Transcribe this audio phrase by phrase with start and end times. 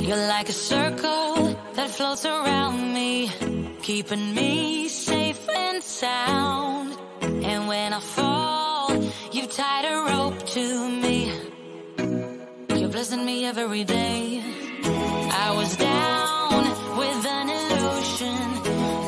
[0.00, 3.30] You're like a circle that floats around me,
[3.82, 6.96] keeping me safe and sound.
[7.22, 8.92] And when I fall,
[9.32, 11.32] you've tied a rope to me.
[12.78, 14.42] You're blessing me every day.
[14.84, 16.62] I was down
[17.00, 18.38] with an illusion,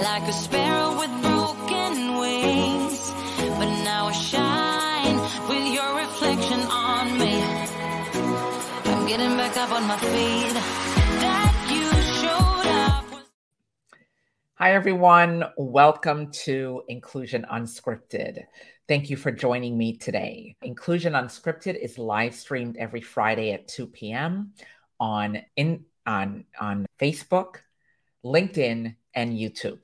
[0.08, 3.12] like a sparrow with broken wings.
[3.58, 7.33] But now I shine with your reflection on me.
[9.06, 10.56] Getting back up on my feet.
[14.54, 15.44] Hi, everyone.
[15.58, 18.44] Welcome to Inclusion Unscripted.
[18.88, 20.56] Thank you for joining me today.
[20.62, 24.54] Inclusion Unscripted is live streamed every Friday at 2 p.m.
[24.98, 27.56] on in on on Facebook,
[28.24, 29.80] LinkedIn, and YouTube.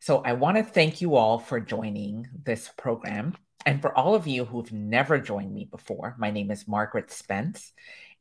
[0.00, 3.36] So I want to thank you all for joining this program.
[3.64, 7.72] And for all of you who've never joined me before, my name is Margaret Spence,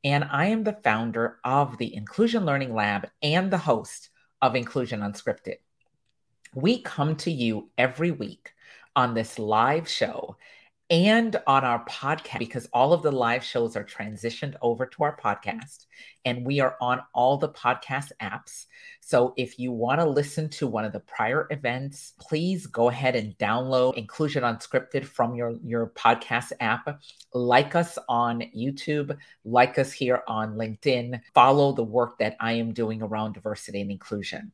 [0.03, 4.09] and I am the founder of the Inclusion Learning Lab and the host
[4.41, 5.57] of Inclusion Unscripted.
[6.53, 8.53] We come to you every week
[8.95, 10.37] on this live show
[10.93, 15.17] and on our podcast because all of the live shows are transitioned over to our
[15.17, 15.27] mm-hmm.
[15.27, 15.87] podcast
[16.23, 18.67] and we are on all the podcast apps.
[19.01, 23.15] So if you want to listen to one of the prior events, please go ahead
[23.15, 27.01] and download Inclusion Unscripted from your, your podcast app.
[27.33, 32.71] Like us on YouTube, like us here on LinkedIn, follow the work that I am
[32.71, 34.51] doing around diversity and inclusion.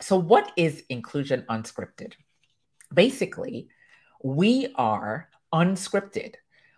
[0.00, 2.14] So, what is Inclusion Unscripted?
[2.92, 3.68] Basically,
[4.24, 6.34] we are unscripted.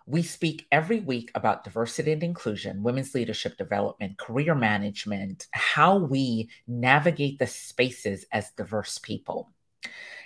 [0.07, 6.51] We speak every week about diversity and inclusion, women's leadership development, career management, how we
[6.67, 9.51] navigate the spaces as diverse people.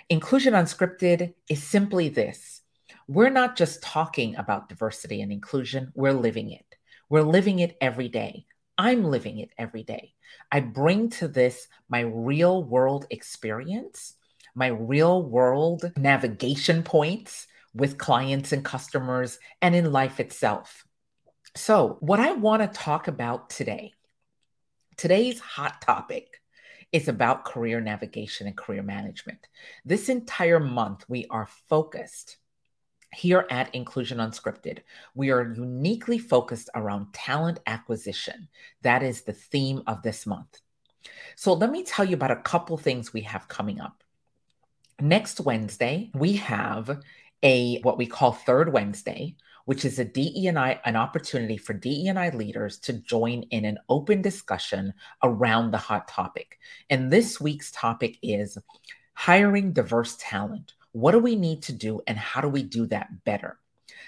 [0.09, 2.61] Inclusion Unscripted is simply this
[3.07, 6.65] we're not just talking about diversity and inclusion, we're living it.
[7.09, 8.45] We're living it every day.
[8.77, 10.13] I'm living it every day.
[10.51, 14.13] I bring to this my real world experience,
[14.53, 20.85] my real world navigation points with clients and customers, and in life itself.
[21.55, 23.93] So, what I want to talk about today,
[24.97, 26.39] today's hot topic
[26.91, 29.47] is about career navigation and career management.
[29.85, 32.37] This entire month, we are focused
[33.13, 34.79] here at Inclusion Unscripted,
[35.15, 38.47] we are uniquely focused around talent acquisition.
[38.83, 40.59] That is the theme of this month.
[41.35, 44.03] So, let me tell you about a couple things we have coming up.
[45.01, 47.01] Next Wednesday, we have
[47.43, 49.35] a what we call Third Wednesday,
[49.65, 54.93] which is a DE&I an opportunity for DE&I leaders to join in an open discussion
[55.23, 56.59] around the hot topic.
[56.89, 58.57] And this week's topic is
[59.13, 60.73] hiring diverse talent.
[60.91, 63.59] What do we need to do and how do we do that better?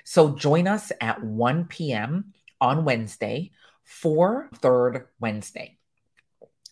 [0.04, 2.34] So join us at 1 p.m.
[2.60, 3.52] on Wednesday
[3.84, 5.78] for Third Wednesday.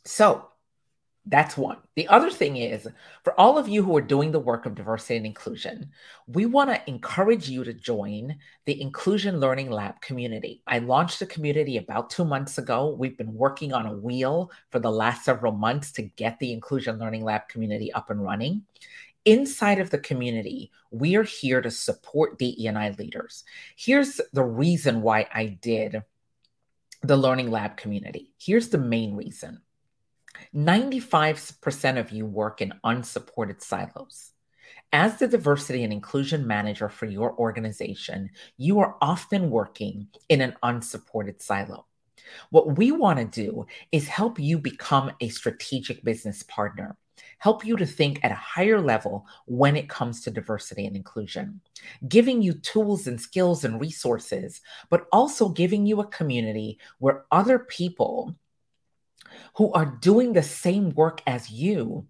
[0.06, 0.50] So
[1.30, 1.78] that's one.
[1.96, 2.88] The other thing is
[3.24, 5.92] for all of you who are doing the work of diversity and inclusion,
[6.28, 8.36] we want to encourage you to join
[8.66, 10.64] the Inclusion Learning Lab community.
[10.66, 12.96] I launched the community about two months ago.
[12.98, 16.98] We've been working on a wheel for the last several months to get the Inclusion
[16.98, 18.64] Learning Lab community up and running.
[19.26, 23.44] Inside of the community, we are here to support DE&I leaders.
[23.76, 26.02] Here's the reason why I did
[27.04, 28.34] the Learning Lab community.
[28.38, 29.62] Here's the main reason
[30.56, 34.32] 95% of you work in unsupported silos.
[34.92, 40.56] As the diversity and inclusion manager for your organization, you are often working in an
[40.64, 41.86] unsupported silo.
[42.50, 46.98] What we want to do is help you become a strategic business partner,
[47.38, 51.62] help you to think at a higher level when it comes to diversity and inclusion,
[52.08, 57.60] giving you tools and skills and resources, but also giving you a community where other
[57.60, 58.36] people
[59.56, 62.08] who are doing the same work as you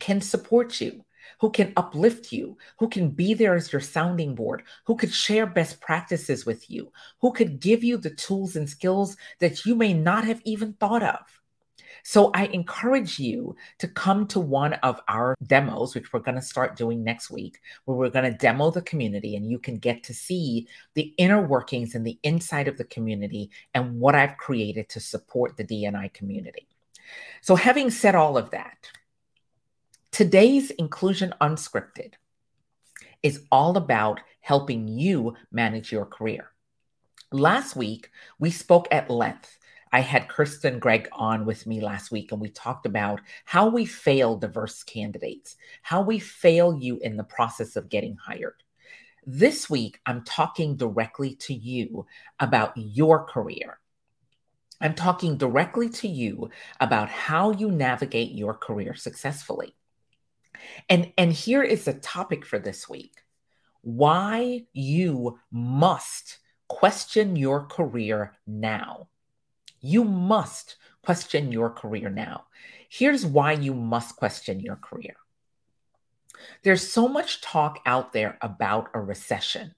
[0.00, 1.04] can support you,
[1.40, 5.46] who can uplift you, who can be there as your sounding board, who could share
[5.46, 9.92] best practices with you, who could give you the tools and skills that you may
[9.92, 11.37] not have even thought of.
[12.02, 16.42] So I encourage you to come to one of our demos, which we're going to
[16.42, 20.02] start doing next week, where we're going to demo the community and you can get
[20.04, 24.88] to see the inner workings and the inside of the community and what I've created
[24.90, 26.68] to support the DNI community.
[27.40, 28.90] So having said all of that,
[30.10, 32.14] today's inclusion unscripted
[33.22, 36.50] is all about helping you manage your career.
[37.30, 39.57] Last week, we spoke at length
[39.92, 43.84] I had Kirsten Gregg on with me last week, and we talked about how we
[43.84, 48.62] fail diverse candidates, how we fail you in the process of getting hired.
[49.26, 52.06] This week, I'm talking directly to you
[52.40, 53.78] about your career.
[54.80, 56.50] I'm talking directly to you
[56.80, 59.74] about how you navigate your career successfully.
[60.88, 63.22] And, and here is the topic for this week
[63.82, 66.38] why you must
[66.68, 69.08] question your career now.
[69.80, 72.44] You must question your career now.
[72.88, 75.16] Here's why you must question your career.
[76.62, 79.74] There's so much talk out there about a recession.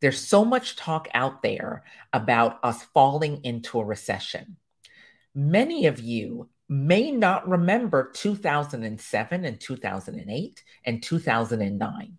[0.00, 4.56] There's so much talk out there about us falling into a recession.
[5.34, 12.18] Many of you may not remember 2007 and 2008 and 2009.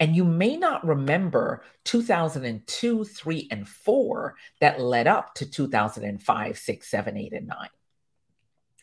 [0.00, 6.88] And you may not remember 2002, 3, and 4 that led up to 2005, 6,
[6.88, 7.68] 7, 8, and 9.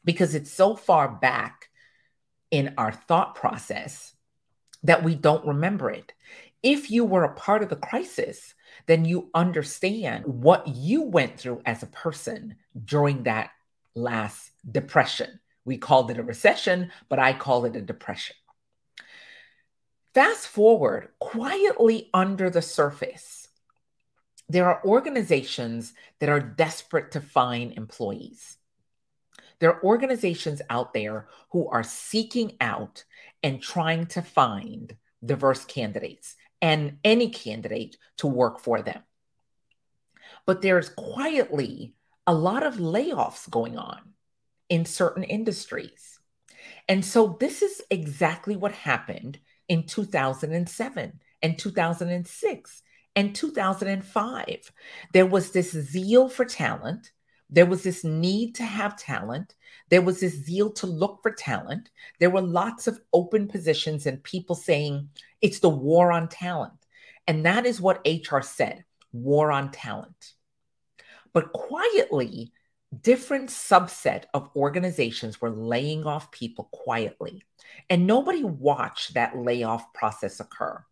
[0.06, 1.70] Because it's so far back
[2.52, 4.14] in our thought process
[4.84, 6.14] that we don't remember it.
[6.62, 8.54] If you were a part of the crisis,
[8.86, 13.52] then you understand what you went through as a person during that
[13.96, 15.40] last depression.
[15.66, 18.36] We called it a recession, but I call it a depression.
[20.14, 23.48] Fast forward, quietly under the surface,
[24.48, 28.58] there are organizations that are desperate to find employees.
[29.60, 33.06] There are organizations out there who are seeking out
[33.42, 34.96] and trying to find
[35.26, 39.02] diverse candidates and any candidate to work for them.
[40.46, 41.96] But there's quietly
[42.28, 44.14] a lot of layoffs going on
[44.70, 46.20] in certain industries.
[46.88, 52.84] And so this is exactly what happened in 2007 and 2006
[53.16, 54.72] and 2005.
[55.14, 57.12] There was this zeal for talent.
[57.50, 59.56] There was this need to have talent.
[59.90, 61.92] There was this zeal to look for talent.
[62.20, 65.10] There were lots of open positions and people saying
[65.42, 66.74] it's the war on talent.
[67.28, 70.34] And that is what HR said war on talent.
[71.32, 72.52] But quietly,
[73.02, 77.44] different subset of organizations were laying off people quietly
[77.90, 80.84] and nobody watched that layoff process occur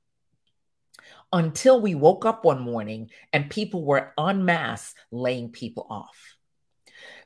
[1.33, 6.37] until we woke up one morning and people were en masse laying people off.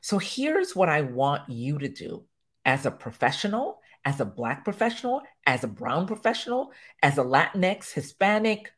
[0.00, 2.24] So here's what i want you to do
[2.64, 6.72] as a professional as a black professional as a brown professional
[7.02, 8.72] as a latinx hispanic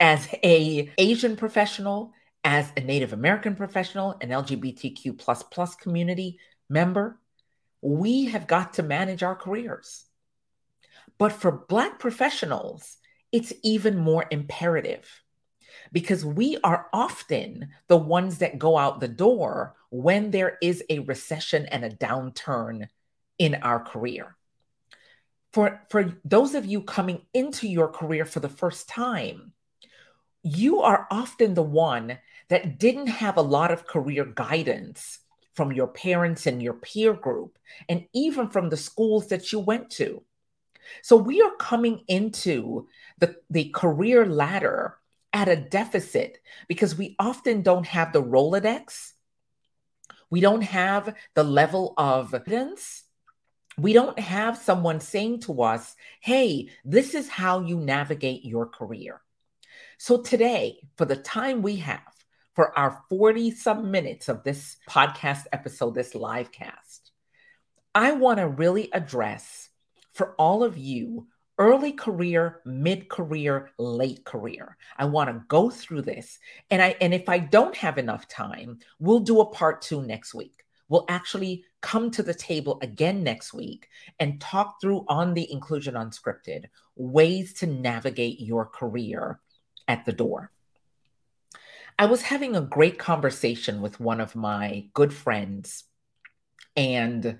[0.00, 2.12] as a asian professional
[2.44, 7.18] as a Native American professional, an LGBTQ plus plus community member,
[7.80, 10.04] we have got to manage our careers.
[11.18, 12.96] But for Black professionals,
[13.30, 15.08] it's even more imperative
[15.92, 21.00] because we are often the ones that go out the door when there is a
[21.00, 22.88] recession and a downturn
[23.38, 24.36] in our career.
[25.52, 29.52] For, for those of you coming into your career for the first time,
[30.42, 32.18] you are often the one
[32.52, 35.20] that didn't have a lot of career guidance
[35.54, 37.58] from your parents and your peer group,
[37.88, 40.22] and even from the schools that you went to.
[41.02, 42.88] So we are coming into
[43.18, 44.98] the, the career ladder
[45.32, 49.12] at a deficit because we often don't have the Rolodex.
[50.28, 53.04] We don't have the level of evidence.
[53.78, 59.22] We don't have someone saying to us, hey, this is how you navigate your career.
[59.96, 62.02] So today, for the time we have,
[62.54, 67.12] for our 40 some minutes of this podcast episode, this live cast,
[67.94, 69.68] I want to really address
[70.12, 71.26] for all of you
[71.58, 74.76] early career, mid career, late career.
[74.96, 76.38] I want to go through this.
[76.70, 80.34] And I and if I don't have enough time, we'll do a part 2 next
[80.34, 80.64] week.
[80.88, 83.88] We'll actually come to the table again next week
[84.20, 89.40] and talk through on the inclusion unscripted ways to navigate your career
[89.88, 90.52] at the door.
[92.02, 95.84] I was having a great conversation with one of my good friends
[96.76, 97.38] and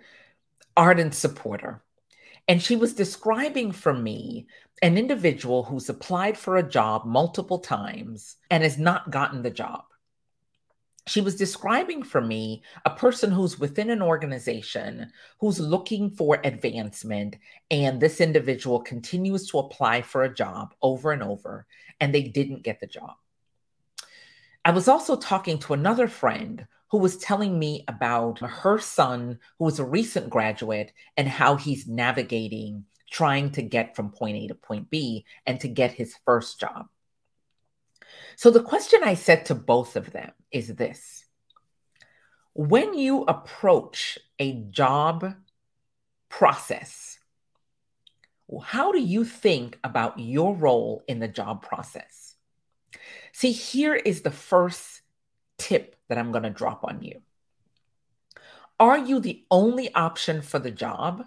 [0.76, 1.82] ardent supporter.
[2.46, 4.46] And she was describing for me
[4.80, 9.82] an individual who's applied for a job multiple times and has not gotten the job.
[11.08, 17.34] She was describing for me a person who's within an organization who's looking for advancement,
[17.72, 21.66] and this individual continues to apply for a job over and over,
[21.98, 23.16] and they didn't get the job.
[24.64, 29.64] I was also talking to another friend who was telling me about her son, who
[29.64, 34.54] was a recent graduate, and how he's navigating trying to get from point A to
[34.54, 36.86] point B and to get his first job.
[38.36, 41.24] So, the question I said to both of them is this
[42.54, 45.34] When you approach a job
[46.28, 47.18] process,
[48.62, 52.31] how do you think about your role in the job process?
[53.32, 55.02] See, here is the first
[55.58, 57.22] tip that I'm going to drop on you.
[58.78, 61.24] Are you the only option for the job?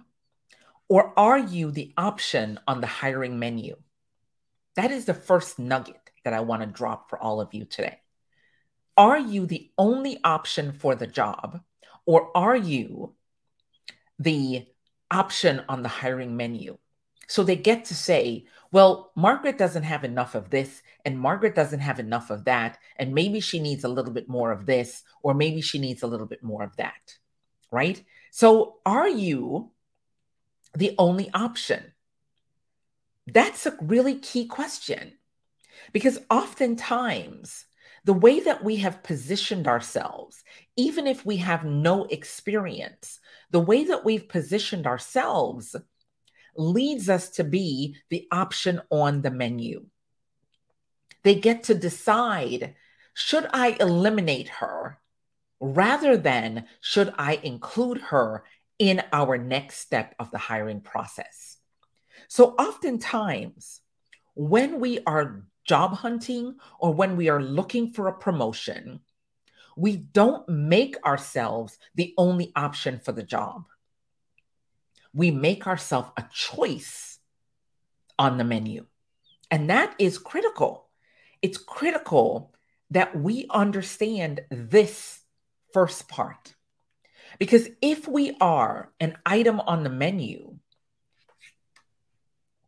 [0.88, 3.78] Or are you the option on the hiring menu?
[4.76, 8.00] That is the first nugget that I want to drop for all of you today.
[8.98, 11.62] Are you the only option for the job?
[12.06, 13.16] Or are you
[14.20, 14.68] the
[15.10, 16.78] option on the hiring menu?
[17.28, 21.80] So they get to say, well, Margaret doesn't have enough of this, and Margaret doesn't
[21.80, 25.34] have enough of that, and maybe she needs a little bit more of this, or
[25.34, 27.18] maybe she needs a little bit more of that,
[27.72, 28.04] right?
[28.32, 29.72] So are you
[30.74, 31.94] the only option?
[33.28, 35.14] That's a really key question
[35.94, 37.66] because oftentimes
[38.04, 40.44] the way that we have positioned ourselves,
[40.76, 45.76] even if we have no experience, the way that we've positioned ourselves
[46.56, 49.86] leads us to be the option on the menu.
[51.24, 52.76] They get to decide
[53.14, 55.00] should I eliminate her
[55.60, 58.44] rather than should I include her
[58.78, 61.58] in our next step of the hiring process.
[62.28, 63.82] So, oftentimes,
[64.36, 69.00] when we are job hunting or when we are looking for a promotion,
[69.78, 73.66] we don't make ourselves the only option for the job.
[75.16, 77.18] We make ourselves a choice
[78.20, 78.86] on the menu.
[79.50, 80.90] And that is critical.
[81.42, 82.54] It's critical
[82.92, 85.22] that we understand this
[85.74, 86.54] first part.
[87.40, 90.58] Because if we are an item on the menu,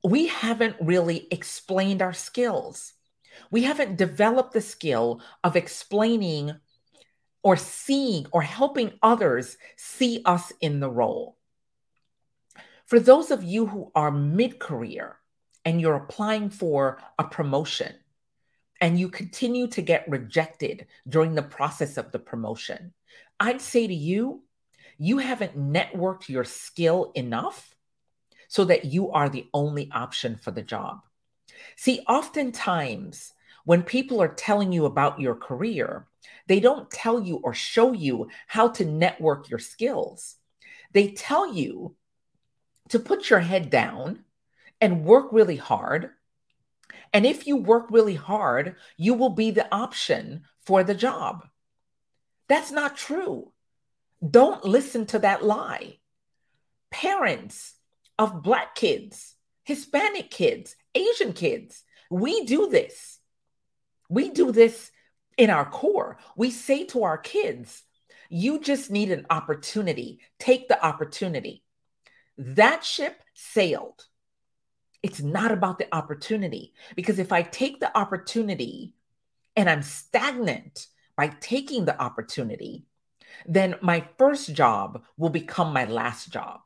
[0.04, 2.94] we haven't really explained our skills.
[3.52, 6.54] We haven't developed the skill of explaining
[7.44, 11.37] or seeing or helping others see us in the role.
[12.88, 15.18] For those of you who are mid career
[15.66, 17.94] and you're applying for a promotion
[18.80, 22.94] and you continue to get rejected during the process of the promotion,
[23.42, 24.44] I'd say to you,
[24.98, 27.76] you haven't networked your skill enough
[28.48, 31.02] so that you are the only option for the job.
[31.76, 33.34] See, oftentimes
[33.66, 36.08] when people are telling you about your career,
[36.48, 40.38] they don't tell you or show you how to network your skills.
[40.94, 41.98] They tell you
[42.90, 44.24] to put your head down
[44.80, 46.12] and work really hard.
[47.14, 51.48] And if you work really hard, you will be the option for the job.
[52.48, 53.52] That's not true.
[54.28, 55.98] Don't listen to that lie.
[56.92, 57.74] Parents
[58.18, 63.20] of Black kids, Hispanic kids, Asian kids, we do this.
[64.10, 64.92] We do this
[65.38, 66.18] in our core.
[66.36, 67.84] We say to our kids,
[68.30, 70.20] you just need an opportunity.
[70.40, 71.64] Take the opportunity.
[72.38, 74.06] That ship sailed.
[75.04, 78.94] It's not about the opportunity because if I take the opportunity
[79.56, 82.86] and I'm stagnant by taking the opportunity,
[83.46, 86.62] then my first job will become my last job.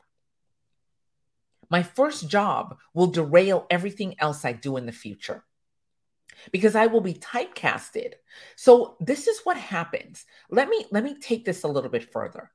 [1.70, 5.46] My first job will derail everything else I do in the future
[6.52, 8.14] because I will be typecasted.
[8.56, 10.26] So this is what happens.
[10.50, 12.52] Let me let me take this a little bit further.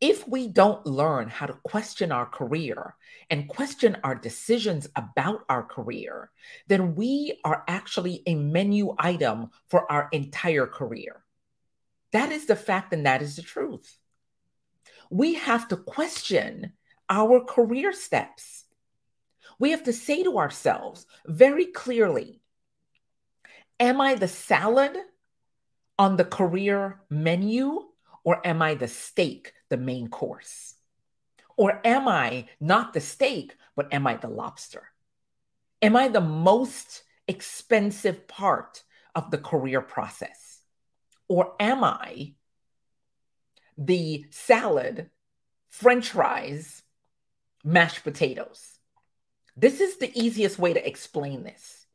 [0.00, 2.94] If we don't learn how to question our career
[3.30, 6.30] and question our decisions about our career,
[6.68, 11.24] then we are actually a menu item for our entire career.
[12.12, 13.98] That is the fact, and that is the truth.
[15.10, 16.74] We have to question
[17.10, 18.64] our career steps.
[19.58, 22.40] We have to say to ourselves very clearly
[23.80, 24.96] Am I the salad
[25.98, 27.80] on the career menu,
[28.24, 30.74] or am I the steak, the main course?
[31.56, 34.84] Or am I not the steak, but am I the lobster?
[35.82, 38.82] Am I the most expensive part
[39.14, 40.60] of the career process?
[41.28, 42.34] Or am I
[43.76, 45.10] the salad,
[45.68, 46.82] french fries,
[47.64, 48.78] mashed potatoes?
[49.56, 51.86] This is the easiest way to explain this.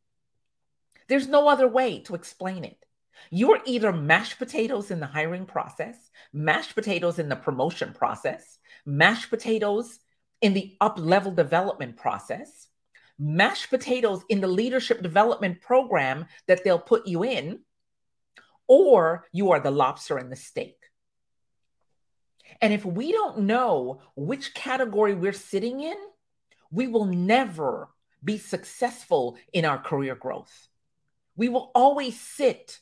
[1.08, 2.86] There's no other way to explain it.
[3.30, 5.96] You're either mashed potatoes in the hiring process,
[6.32, 10.00] mashed potatoes in the promotion process, mashed potatoes
[10.42, 12.68] in the up level development process,
[13.18, 17.60] mashed potatoes in the leadership development program that they'll put you in,
[18.68, 20.78] or you are the lobster and the steak.
[22.62, 25.98] And if we don't know which category we're sitting in,
[26.72, 27.90] we will never
[28.24, 30.68] be successful in our career growth.
[31.36, 32.80] We will always sit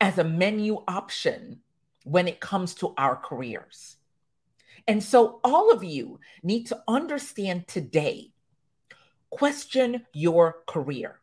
[0.00, 1.60] as a menu option
[2.04, 3.96] when it comes to our careers.
[4.86, 8.32] And so, all of you need to understand today
[9.30, 11.20] question your career.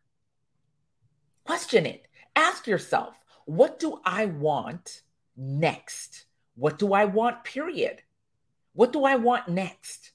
[1.46, 2.08] Question it.
[2.36, 3.16] Ask yourself
[3.46, 5.02] what do I want
[5.36, 6.26] next?
[6.56, 8.02] What do I want, period?
[8.74, 10.12] What do I want next?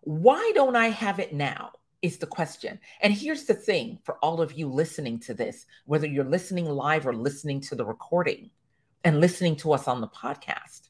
[0.00, 1.72] Why don't I have it now?
[2.02, 2.80] Is the question.
[3.00, 7.06] And here's the thing for all of you listening to this, whether you're listening live
[7.06, 8.50] or listening to the recording
[9.04, 10.88] and listening to us on the podcast,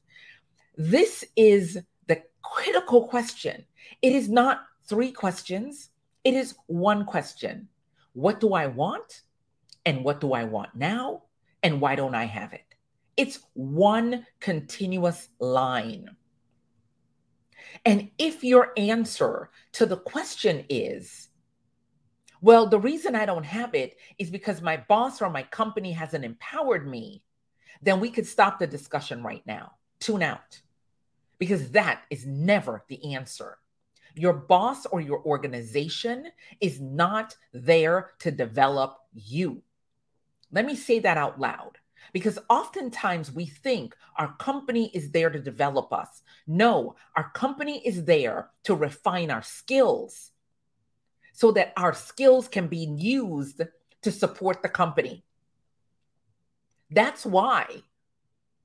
[0.77, 3.65] this is the critical question.
[4.01, 5.91] It is not three questions,
[6.25, 7.69] it is one question
[8.15, 9.23] What do I want?
[9.85, 11.25] And what do I want now?
[11.63, 12.65] And why don't I have it?
[13.17, 16.09] It's one continuous line.
[17.85, 21.29] And if your answer to the question is,
[22.41, 26.25] well, the reason I don't have it is because my boss or my company hasn't
[26.25, 27.23] empowered me,
[27.81, 29.73] then we could stop the discussion right now.
[30.01, 30.61] Tune out.
[31.39, 33.59] Because that is never the answer.
[34.15, 36.29] Your boss or your organization
[36.61, 39.63] is not there to develop you.
[40.51, 41.79] Let me say that out loud.
[42.13, 46.23] Because oftentimes we think our company is there to develop us.
[46.47, 50.33] No, our company is there to refine our skills
[51.33, 53.63] so that our skills can be used
[54.03, 55.25] to support the company.
[56.91, 57.83] That's why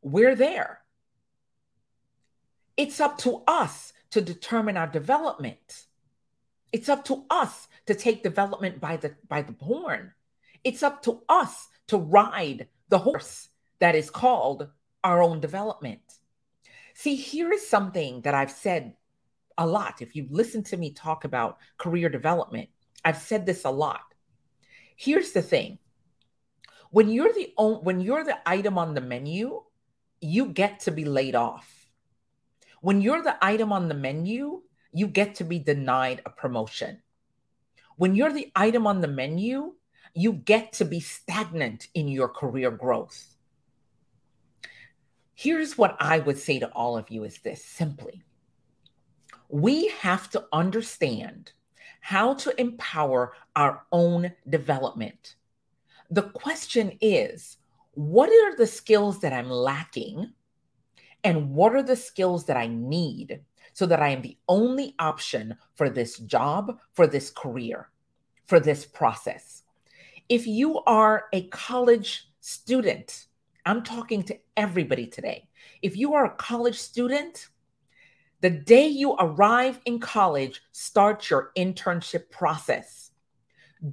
[0.01, 0.81] we're there.
[2.75, 5.85] It's up to us to determine our development.
[6.71, 10.13] It's up to us to take development by the by the horn.
[10.63, 14.67] It's up to us to ride the horse that is called
[15.03, 16.01] our own development.
[16.93, 18.95] See, here is something that I've said
[19.57, 20.01] a lot.
[20.01, 22.69] If you listen to me talk about career development,
[23.05, 24.01] I've said this a lot.
[24.95, 25.79] Here's the thing.
[26.89, 29.63] When you're the when you're the item on the menu,
[30.21, 31.71] you get to be laid off.
[32.81, 34.61] When you're the item on the menu,
[34.93, 37.01] you get to be denied a promotion.
[37.97, 39.73] When you're the item on the menu,
[40.13, 43.35] you get to be stagnant in your career growth.
[45.33, 48.23] Here's what I would say to all of you is this simply.
[49.49, 51.51] We have to understand
[52.01, 55.35] how to empower our own development.
[56.09, 57.57] The question is,
[57.91, 60.31] what are the skills that I'm lacking?
[61.23, 63.41] And what are the skills that I need
[63.73, 67.89] so that I am the only option for this job, for this career,
[68.45, 69.63] for this process?
[70.29, 73.27] If you are a college student,
[73.65, 75.47] I'm talking to everybody today.
[75.81, 77.47] If you are a college student,
[78.41, 83.11] the day you arrive in college, start your internship process.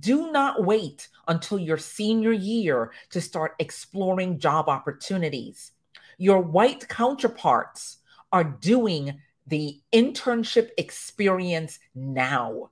[0.00, 5.70] Do not wait until your senior year to start exploring job opportunities.
[6.18, 7.98] Your white counterparts
[8.32, 12.70] are doing the internship experience now.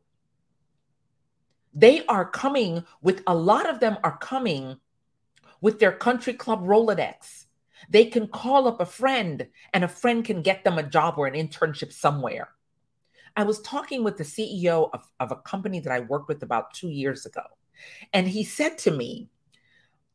[1.74, 4.78] They are coming with a lot of them are coming
[5.60, 7.46] with their country club Rolodex.
[7.88, 11.26] They can call up a friend and a friend can get them a job or
[11.26, 12.50] an internship somewhere.
[13.36, 16.74] I was talking with the CEO of, of a company that I worked with about
[16.74, 17.42] two years ago.
[18.12, 19.30] And he said to me,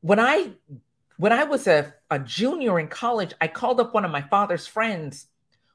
[0.02, 0.52] when I
[1.17, 4.67] when I was a, a junior in college, I called up one of my father's
[4.67, 5.28] friends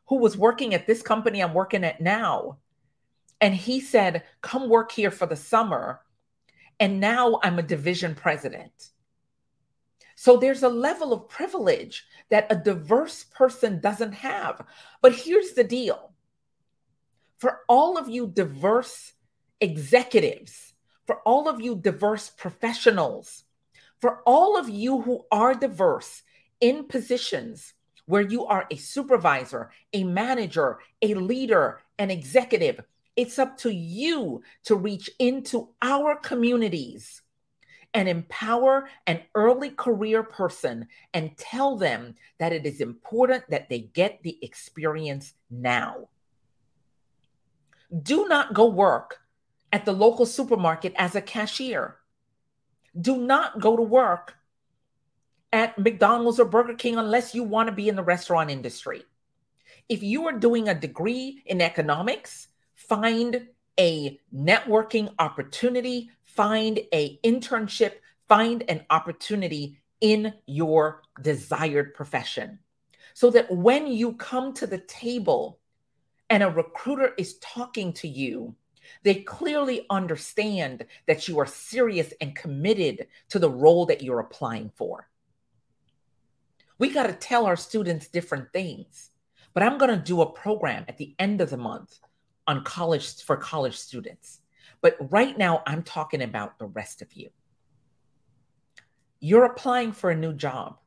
[0.06, 2.58] who was working at this company I'm working at now.
[3.42, 6.00] And he said, Come work here for the summer.
[6.80, 8.72] And now I'm a division president.
[10.14, 14.64] So there's a level of privilege that a diverse person doesn't have.
[15.00, 16.12] But here's the deal
[17.38, 19.14] for all of you diverse
[19.60, 20.74] executives,
[21.06, 23.42] for all of you diverse professionals,
[24.00, 26.22] for all of you who are diverse
[26.60, 27.74] in positions
[28.06, 32.80] where you are a supervisor, a manager, a leader, an executive,
[33.16, 37.22] it's up to you to reach into our communities
[37.94, 43.80] and empower an early career person and tell them that it is important that they
[43.80, 46.08] get the experience now.
[48.02, 49.18] Do not go work
[49.72, 51.96] at the local supermarket as a cashier.
[52.98, 54.34] Do not go to work
[55.52, 59.02] at McDonald's or Burger King unless you want to be in the restaurant industry.
[59.88, 62.48] If you are doing a degree in economics,
[62.92, 63.48] find
[63.80, 67.92] a networking opportunity, find a internship,
[68.28, 72.58] find an opportunity in your desired profession.
[73.14, 75.58] So that when you come to the table
[76.28, 78.56] and a recruiter is talking to you,
[79.04, 84.70] they clearly understand that you are serious and committed to the role that you're applying
[84.76, 85.08] for.
[86.78, 89.08] We got to tell our students different things.
[89.54, 91.98] But I'm going to do a program at the end of the month
[92.46, 94.40] on college for college students.
[94.80, 97.30] But right now, I'm talking about the rest of you.
[99.20, 100.78] You're applying for a new job,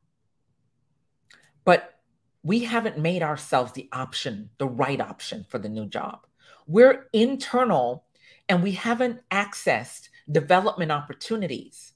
[1.64, 1.94] but
[2.42, 6.26] we haven't made ourselves the option, the right option for the new job.
[6.66, 8.04] We're internal
[8.48, 11.92] and we haven't accessed development opportunities.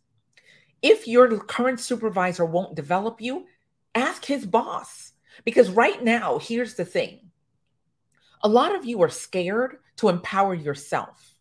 [0.83, 3.47] If your current supervisor won't develop you,
[3.95, 5.13] ask his boss.
[5.45, 7.30] Because right now, here's the thing
[8.43, 11.35] a lot of you are scared to empower yourself.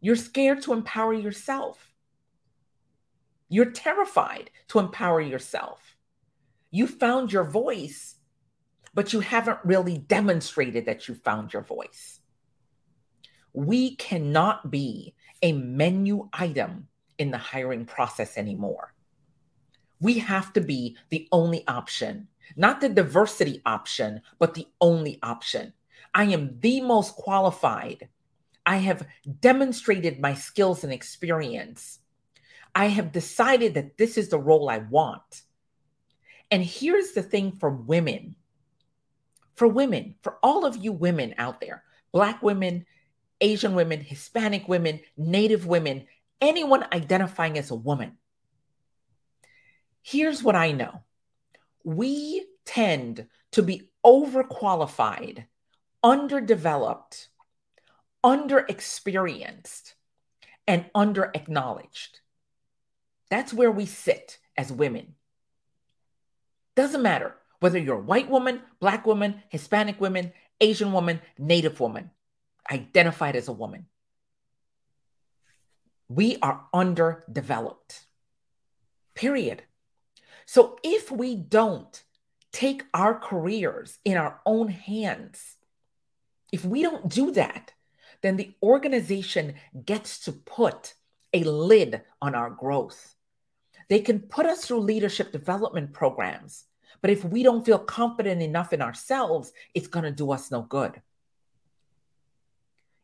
[0.00, 1.94] You're scared to empower yourself.
[3.48, 5.96] You're terrified to empower yourself.
[6.70, 8.16] You found your voice,
[8.92, 12.20] but you haven't really demonstrated that you found your voice.
[13.52, 18.92] We cannot be a menu item in the hiring process anymore.
[20.00, 25.72] We have to be the only option, not the diversity option, but the only option.
[26.14, 28.08] I am the most qualified.
[28.66, 29.06] I have
[29.40, 31.98] demonstrated my skills and experience.
[32.74, 35.42] I have decided that this is the role I want.
[36.50, 38.36] And here's the thing for women
[39.54, 42.86] for women, for all of you women out there, Black women,
[43.40, 46.06] Asian women, Hispanic women, Native women,
[46.40, 48.16] anyone identifying as a woman.
[50.02, 51.02] Here's what I know
[51.84, 55.44] we tend to be overqualified,
[56.02, 57.28] underdeveloped,
[58.24, 59.94] underexperienced,
[60.66, 62.20] and underacknowledged.
[63.30, 65.14] That's where we sit as women.
[66.74, 72.10] Doesn't matter whether you're a white woman, black woman, Hispanic woman, Asian woman, Native woman,
[72.70, 73.86] identified as a woman.
[76.08, 78.06] We are underdeveloped.
[79.14, 79.62] Period.
[80.46, 82.02] So if we don't
[82.52, 85.56] take our careers in our own hands,
[86.52, 87.72] if we don't do that,
[88.22, 89.54] then the organization
[89.84, 90.94] gets to put
[91.32, 93.14] a lid on our growth.
[93.88, 96.64] They can put us through leadership development programs,
[97.02, 100.62] but if we don't feel confident enough in ourselves, it's going to do us no
[100.62, 101.02] good.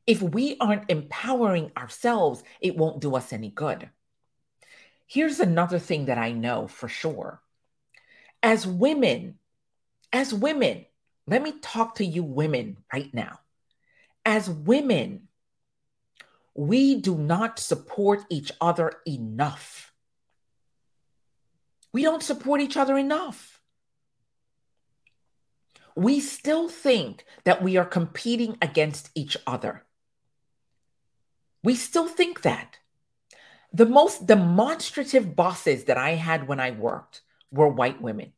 [0.06, 3.90] If we aren't empowering ourselves, it won't do us any good.
[5.10, 7.42] Here's another thing that I know for sure.
[8.44, 9.40] As women,
[10.12, 10.86] as women,
[11.26, 13.40] let me talk to you women right now.
[14.24, 15.26] As women,
[16.54, 19.92] we do not support each other enough.
[21.92, 23.60] We don't support each other enough.
[25.96, 29.84] We still think that we are competing against each other.
[31.64, 32.76] We still think that.
[33.72, 38.32] The most demonstrative bosses that I had when I worked were white women.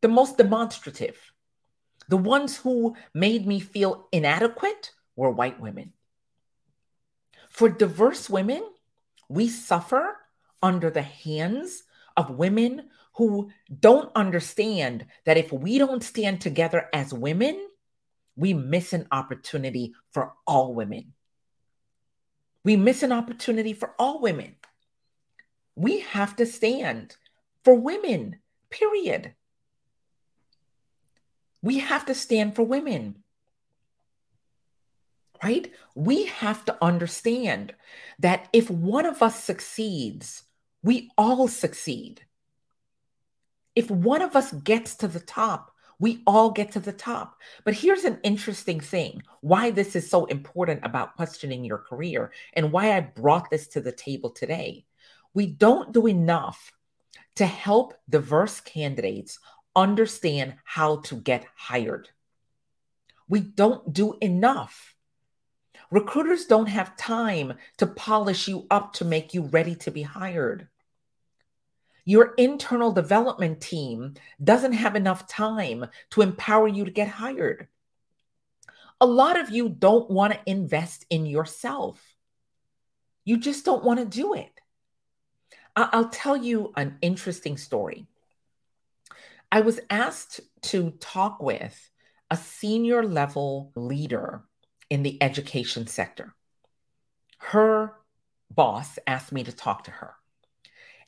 [0.00, 1.32] The most demonstrative.
[2.08, 5.92] The ones who made me feel inadequate were white women.
[7.48, 8.62] For diverse women,
[9.28, 10.16] we suffer
[10.62, 11.82] under the hands
[12.16, 17.68] of women who don't understand that if we don't stand together as women,
[18.36, 21.14] we miss an opportunity for all women.
[22.66, 24.56] We miss an opportunity for all women.
[25.76, 27.14] We have to stand
[27.62, 29.34] for women, period.
[31.62, 33.22] We have to stand for women.
[35.44, 35.72] Right?
[35.94, 37.72] We have to understand
[38.18, 40.42] that if one of us succeeds,
[40.82, 42.22] we all succeed.
[43.76, 47.36] If one of us gets to the top, we all get to the top.
[47.64, 52.72] But here's an interesting thing why this is so important about questioning your career and
[52.72, 54.84] why I brought this to the table today.
[55.32, 56.72] We don't do enough
[57.36, 59.38] to help diverse candidates
[59.74, 62.08] understand how to get hired.
[63.28, 64.94] We don't do enough.
[65.90, 70.68] Recruiters don't have time to polish you up to make you ready to be hired.
[72.06, 77.66] Your internal development team doesn't have enough time to empower you to get hired.
[79.00, 82.00] A lot of you don't want to invest in yourself.
[83.24, 84.52] You just don't want to do it.
[85.74, 88.06] I'll tell you an interesting story.
[89.50, 91.90] I was asked to talk with
[92.30, 94.44] a senior level leader
[94.88, 96.34] in the education sector.
[97.38, 97.94] Her
[98.50, 100.14] boss asked me to talk to her.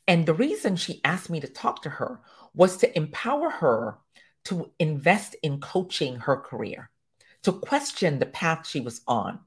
[0.09, 2.21] And the reason she asked me to talk to her
[2.55, 3.99] was to empower her
[4.47, 6.91] to invest in coaching her career,
[7.43, 9.41] to question the path she was on,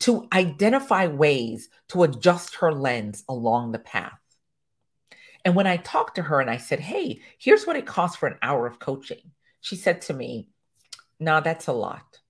[0.00, 4.18] to identify ways to adjust her lens along the path.
[5.46, 8.26] And when I talked to her and I said, Hey, here's what it costs for
[8.26, 10.48] an hour of coaching, she said to me,
[11.18, 12.20] No, that's a lot.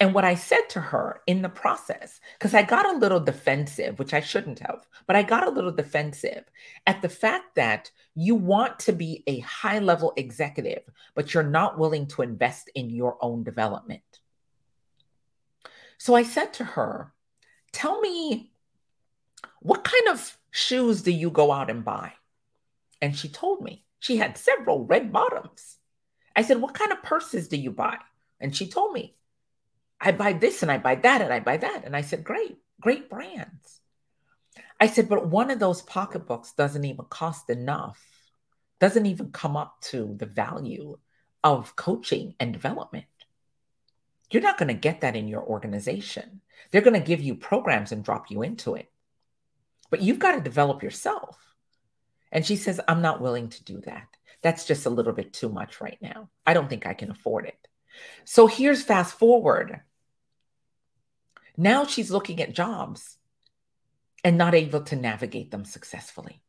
[0.00, 3.98] And what I said to her in the process, because I got a little defensive,
[3.98, 6.44] which I shouldn't have, but I got a little defensive
[6.86, 10.82] at the fact that you want to be a high level executive,
[11.14, 14.02] but you're not willing to invest in your own development.
[15.98, 17.12] So I said to her,
[17.72, 18.52] Tell me,
[19.60, 22.12] what kind of shoes do you go out and buy?
[23.00, 25.78] And she told me she had several red bottoms.
[26.34, 27.98] I said, What kind of purses do you buy?
[28.40, 29.14] And she told me,
[30.04, 31.82] I buy this and I buy that and I buy that.
[31.84, 33.80] And I said, Great, great brands.
[34.78, 38.00] I said, But one of those pocketbooks doesn't even cost enough,
[38.80, 40.98] doesn't even come up to the value
[41.42, 43.06] of coaching and development.
[44.30, 46.42] You're not going to get that in your organization.
[46.70, 48.90] They're going to give you programs and drop you into it.
[49.90, 51.38] But you've got to develop yourself.
[52.32, 54.08] And she says, I'm not willing to do that.
[54.42, 56.28] That's just a little bit too much right now.
[56.46, 57.68] I don't think I can afford it.
[58.24, 59.80] So here's fast forward.
[61.56, 63.16] Now she's looking at jobs
[64.24, 66.40] and not able to navigate them successfully.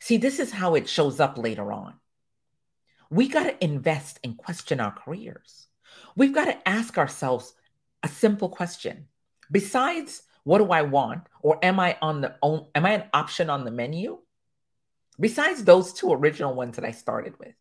[0.00, 1.94] See, this is how it shows up later on.
[3.10, 5.66] We got to invest and question our careers.
[6.16, 7.52] We've got to ask ourselves
[8.02, 9.06] a simple question.
[9.50, 11.22] Besides, what do I want?
[11.42, 14.18] Or am I on the am I an option on the menu?
[15.18, 17.54] Besides those two original ones that I started with,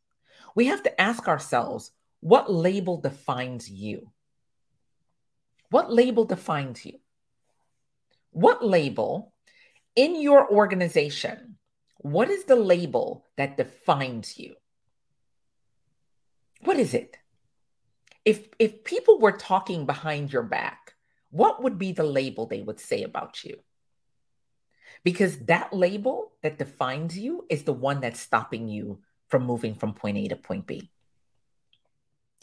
[0.55, 4.11] we have to ask ourselves, what label defines you?
[5.69, 6.99] What label defines you?
[8.31, 9.33] What label
[9.95, 11.57] in your organization,
[11.97, 14.55] what is the label that defines you?
[16.61, 17.17] What is it?
[18.25, 20.93] If if people were talking behind your back,
[21.31, 23.57] what would be the label they would say about you?
[25.03, 29.93] Because that label that defines you is the one that's stopping you from moving from
[29.93, 30.91] point A to point B.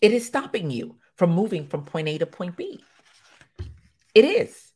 [0.00, 2.82] It is stopping you from moving from point A to point B.
[4.16, 4.72] It is.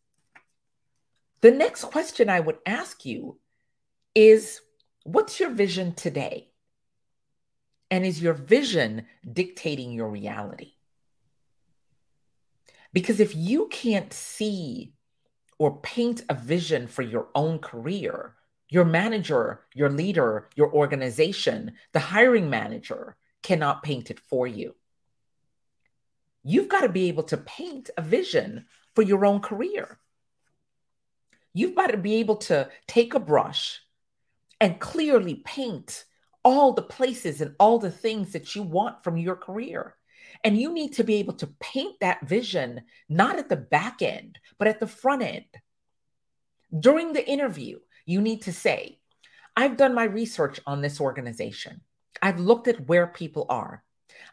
[1.40, 3.38] The next question I would ask you
[4.14, 4.60] is
[5.04, 6.50] what's your vision today?
[7.90, 10.72] And is your vision dictating your reality?
[12.92, 14.92] Because if you can't see
[15.58, 18.34] or paint a vision for your own career,
[18.68, 24.74] your manager, your leader, your organization, the hiring manager cannot paint it for you.
[26.42, 29.98] You've got to be able to paint a vision for your own career.
[31.52, 33.80] You've got to be able to take a brush
[34.60, 36.04] and clearly paint
[36.44, 39.96] all the places and all the things that you want from your career.
[40.44, 44.38] And you need to be able to paint that vision, not at the back end,
[44.58, 45.44] but at the front end.
[46.78, 49.00] During the interview, you need to say,
[49.56, 51.80] I've done my research on this organization.
[52.22, 53.82] I've looked at where people are.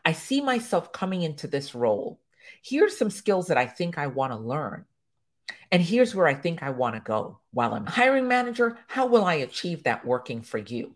[0.05, 2.19] I see myself coming into this role.
[2.63, 4.85] Here's some skills that I think I want to learn.
[5.71, 8.77] And here's where I think I want to go while I'm hiring manager.
[8.87, 10.95] How will I achieve that working for you?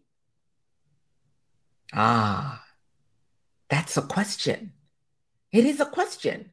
[1.94, 2.64] Ah,
[3.70, 4.74] that's a question.
[5.52, 6.52] It is a question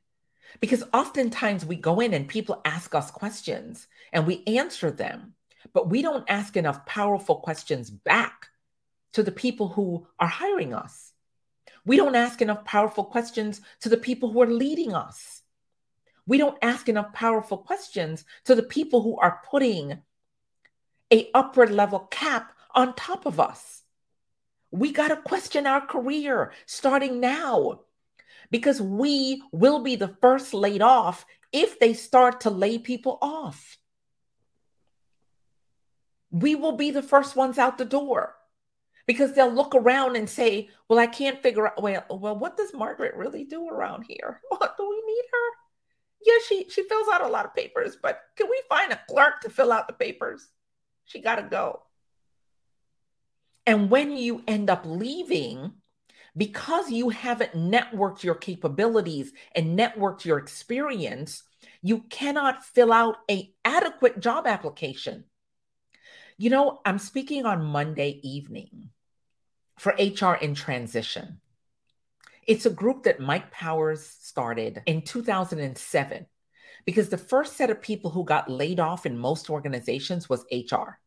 [0.61, 5.35] because oftentimes we go in and people ask us questions and we answer them,
[5.73, 8.49] but we don't ask enough powerful questions back
[9.13, 11.08] to the people who are hiring us.
[11.89, 15.41] We don't ask enough powerful questions to the people who are leading us.
[16.27, 20.03] We don't ask enough powerful questions to the people who are putting
[21.11, 23.85] a upward level cap on top of us.
[24.71, 27.81] We got to question our career starting now
[28.51, 31.25] because we will be the first laid off
[31.55, 33.79] if they start to lay people off.
[36.31, 38.38] We will be the first ones out the door
[39.09, 42.75] because they'll look around and say, Well, I can't figure out, well, well, what does
[42.75, 44.41] Margaret really do around here?
[44.51, 45.49] What do we need her?
[46.27, 49.41] Yeah, she, she fills out a lot of papers, but can we find a clerk
[49.41, 50.47] to fill out the papers?
[51.07, 51.83] She got to go.
[53.67, 55.73] And when you end up leaving,
[56.37, 61.45] because you haven't networked your capabilities and networked your experience,
[61.81, 65.25] you cannot fill out a adequate job application.
[66.37, 68.69] You know, I'm speaking on Monday evening
[69.79, 71.41] for HR in transition.
[72.47, 76.27] It's a group that Mike Powers started in 2007
[76.85, 80.99] because the first set of people who got laid off in most organizations was HR.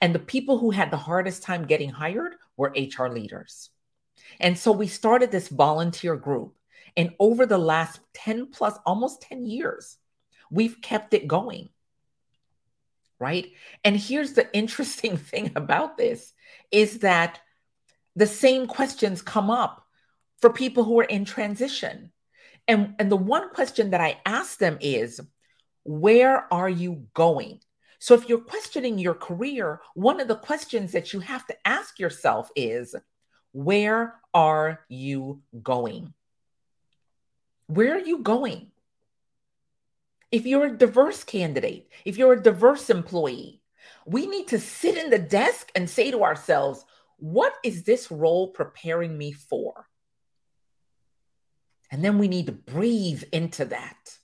[0.00, 3.70] And the people who had the hardest time getting hired were HR leaders.
[4.40, 6.54] And so we started this volunteer group.
[6.96, 9.98] And over the last 10 plus, almost 10 years,
[10.50, 11.68] we've kept it going.
[13.18, 13.52] Right.
[13.84, 16.32] And here's the interesting thing about this
[16.70, 17.40] is that
[18.16, 19.84] the same questions come up
[20.40, 22.10] for people who are in transition.
[22.66, 25.20] And, and the one question that I ask them is,
[25.84, 27.60] where are you going?
[27.98, 31.98] So if you're questioning your career, one of the questions that you have to ask
[31.98, 32.94] yourself is,
[33.52, 36.12] where are you going?
[37.68, 38.70] Where are you going?
[40.30, 43.62] If you're a diverse candidate, if you're a diverse employee,
[44.04, 46.84] we need to sit in the desk and say to ourselves,
[47.18, 49.86] what is this role preparing me for?
[51.90, 54.18] And then we need to breathe into that.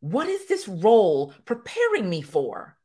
[0.00, 2.76] What is this role preparing me for?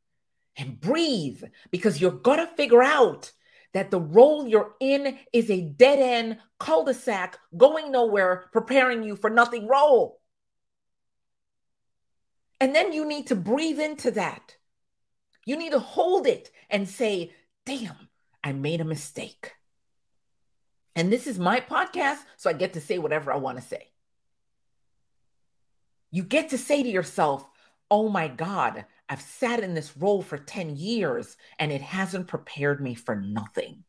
[0.58, 3.32] And breathe because you're going to figure out
[3.74, 9.04] that the role you're in is a dead end cul de sac, going nowhere, preparing
[9.04, 10.20] you for nothing role.
[12.60, 14.56] And then you need to breathe into that.
[15.46, 17.34] You need to hold it and say,
[17.66, 18.08] damn,
[18.44, 19.54] I made a mistake.
[20.96, 23.90] And this is my podcast, so I get to say whatever I want to say.
[26.12, 27.46] You get to say to yourself,
[27.90, 32.82] oh my God, I've sat in this role for 10 years and it hasn't prepared
[32.82, 33.84] me for nothing.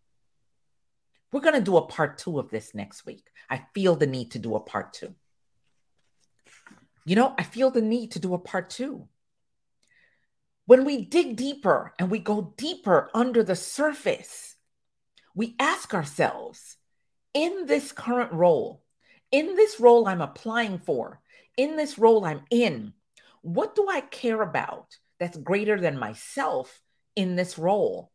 [1.33, 3.27] We're going to do a part two of this next week.
[3.51, 5.15] I feel the need to do a part two.
[7.05, 9.09] You know, I feel the need to do a part two.
[10.67, 14.57] When we dig deeper and we go deeper under the surface,
[15.35, 16.77] we ask ourselves
[17.35, 18.83] in this current role,
[19.31, 21.21] in this role I'm applying for,
[21.57, 22.95] in this role I'm in,
[23.43, 26.81] what do I care about that's greater than myself
[27.15, 28.11] in this role?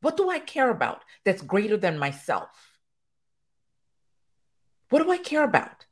[0.00, 2.50] What do I care about that's greater than myself?
[4.90, 5.86] What do I care about?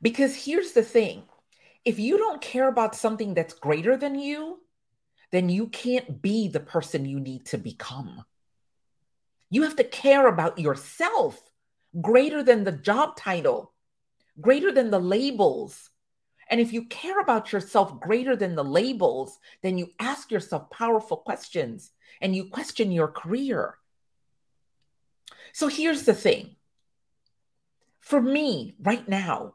[0.00, 1.24] Because here's the thing
[1.84, 4.60] if you don't care about something that's greater than you,
[5.32, 8.24] then you can't be the person you need to become.
[9.48, 11.40] You have to care about yourself
[12.00, 13.72] greater than the job title,
[14.40, 15.90] greater than the labels.
[16.48, 21.18] And if you care about yourself greater than the labels, then you ask yourself powerful
[21.18, 21.90] questions
[22.20, 23.76] and you question your career.
[25.52, 26.56] So here's the thing
[28.00, 29.54] for me right now,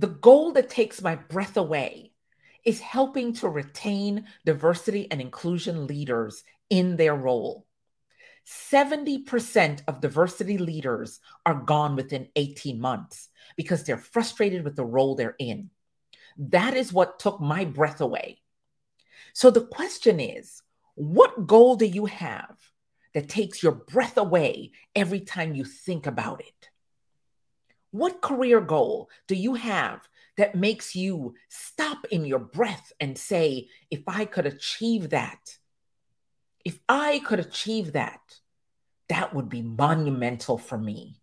[0.00, 2.12] the goal that takes my breath away
[2.64, 7.66] is helping to retain diversity and inclusion leaders in their role.
[8.46, 15.16] 70% of diversity leaders are gone within 18 months because they're frustrated with the role
[15.16, 15.68] they're in.
[16.38, 18.40] That is what took my breath away.
[19.34, 20.62] So the question is
[20.94, 22.56] what goal do you have
[23.12, 26.69] that takes your breath away every time you think about it?
[27.90, 33.68] What career goal do you have that makes you stop in your breath and say,
[33.90, 35.58] if I could achieve that,
[36.64, 38.20] if I could achieve that,
[39.08, 41.20] that would be monumental for me.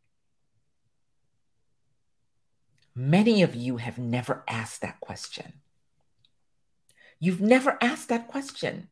[2.93, 5.61] Many of you have never asked that question.
[7.19, 8.89] You've never asked that question.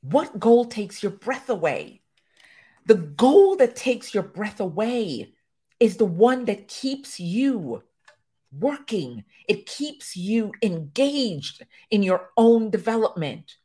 [0.00, 2.02] What goal takes your breath away?
[2.86, 5.34] The goal that takes your breath away
[5.80, 7.82] is the one that keeps you
[8.52, 13.56] working, it keeps you engaged in your own development.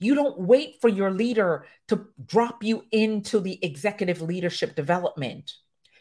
[0.00, 5.52] You don't wait for your leader to drop you into the executive leadership development.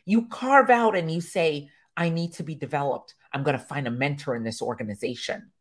[0.06, 3.16] You carve out and you say, I need to be developed.
[3.34, 5.52] I'm going to find a mentor in this organization.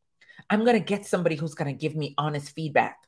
[0.50, 2.98] I'm going to get somebody who's going to give me honest feedback.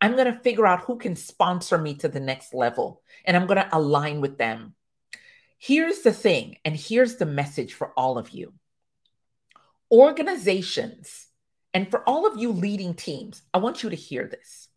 [0.00, 3.46] I'm going to figure out who can sponsor me to the next level and I'm
[3.46, 4.74] going to align with them.
[5.58, 8.52] Here's the thing, and here's the message for all of you
[9.90, 11.28] organizations,
[11.72, 14.68] and for all of you leading teams, I want you to hear this.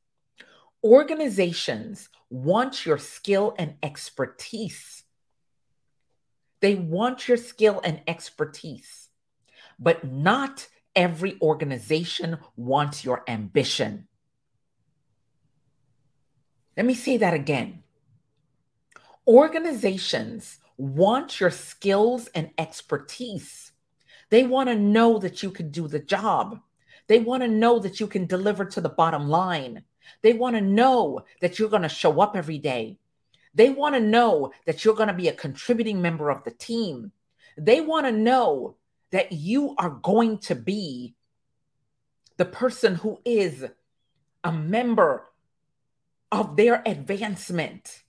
[0.84, 5.04] Organizations want your skill and expertise
[6.62, 9.10] they want your skill and expertise,
[9.80, 14.08] but not every organization wants your ambition.
[16.76, 17.84] Let me say that again.
[19.28, 23.74] Organizations want your skills and expertise.
[24.30, 26.62] They want to know that you can do the job.
[27.08, 29.84] They want to know that you can deliver to the bottom line.
[30.22, 32.98] They want to know that you're going to show up every day.
[33.54, 37.12] They want to know that you're going to be a contributing member of the team.
[37.58, 38.78] They want to know
[39.12, 41.16] that you are going to be
[42.38, 43.66] the person who is
[44.46, 45.28] a member
[46.32, 48.04] of their advancement.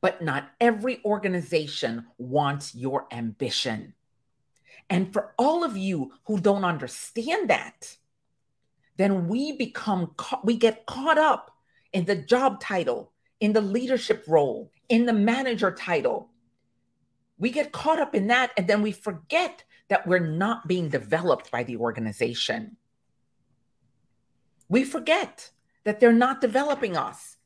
[0.00, 3.94] But not every organization wants your ambition.
[4.88, 7.96] And for all of you who don't understand that,
[8.96, 11.50] then we become, we get caught up
[11.92, 16.30] in the job title in the leadership role, in the manager title.
[17.38, 21.50] We get caught up in that and then we forget that we're not being developed
[21.50, 22.76] by the organization.
[24.68, 25.50] We forget
[25.84, 27.36] that they're not developing us.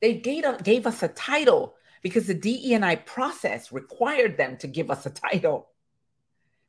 [0.00, 5.06] They gave, gave us a title because the DE&I process required them to give us
[5.06, 5.68] a title.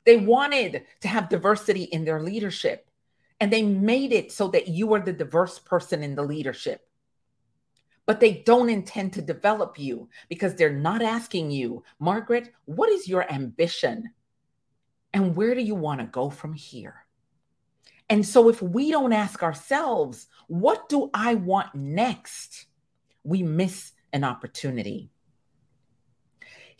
[0.04, 2.88] They wanted to have diversity in their leadership,
[3.40, 6.86] and they made it so that you are the diverse person in the leadership.
[8.04, 13.08] But they don't intend to develop you because they're not asking you, Margaret, what is
[13.08, 14.10] your ambition?
[15.14, 17.06] And where do you want to go from here?
[18.08, 22.66] And so, if we don't ask ourselves, what do I want next?
[23.22, 25.11] We miss an opportunity.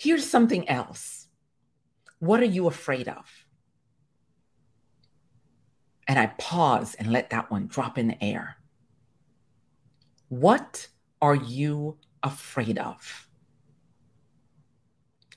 [0.02, 1.28] Here's something else.
[2.18, 3.24] What are you afraid of?
[6.08, 8.56] And I pause and let that one drop in the air.
[10.28, 10.88] What
[11.20, 13.28] are you afraid of?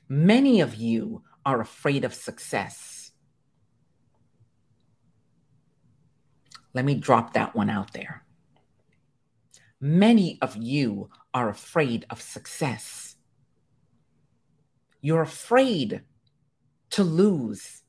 [0.10, 3.12] Many of you are afraid of success.
[6.74, 8.26] Let me drop that one out there.
[9.80, 13.15] Many of you are afraid of success.
[15.06, 16.02] You're afraid
[16.90, 17.84] to lose.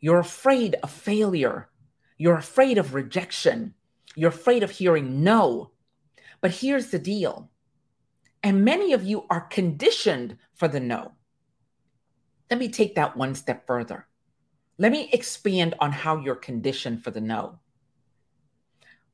[0.00, 1.68] You're afraid of failure.
[2.18, 3.74] You're afraid of rejection.
[4.16, 5.70] You're afraid of hearing no.
[6.40, 7.52] But here's the deal.
[8.42, 11.12] And many of you are conditioned for the no.
[12.50, 14.08] Let me take that one step further.
[14.76, 17.60] Let me expand on how you're conditioned for the no.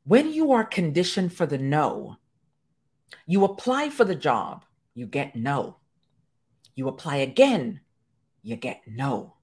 [0.04, 2.16] When you are conditioned for the no,
[3.26, 5.76] you apply for the job, you get no.
[6.74, 7.80] You apply again,
[8.42, 9.34] you get no.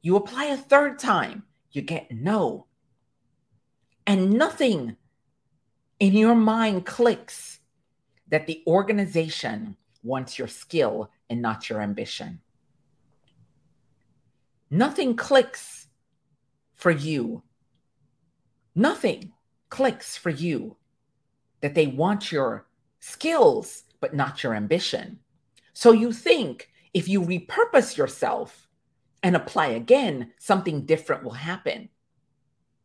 [0.00, 2.66] You apply a third time, you get no.
[4.06, 4.96] And nothing
[6.00, 7.60] in your mind clicks
[8.28, 12.40] that the organization wants your skill and not your ambition.
[14.70, 15.86] Nothing clicks
[16.74, 17.42] for you.
[18.74, 19.32] Nothing
[19.68, 20.76] clicks for you
[21.60, 22.66] that they want your
[22.98, 25.20] skills, but not your ambition.
[25.72, 28.68] So you think if you repurpose yourself
[29.22, 31.88] and apply again, something different will happen.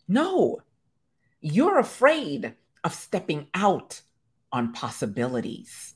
[0.08, 0.62] No,
[1.42, 4.02] you're afraid of stepping out
[4.52, 5.96] on possibilities.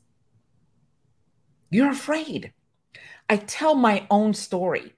[1.69, 2.53] You're afraid.
[3.29, 4.93] I tell my own story.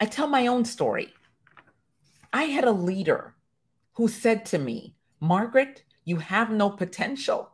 [0.00, 1.12] I tell my own story.
[2.32, 3.34] I had a leader
[3.94, 7.50] who said to me, Margaret, you have no potential.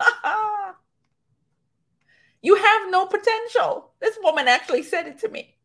[2.46, 3.90] You have no potential.
[3.98, 5.56] This woman actually said it to me.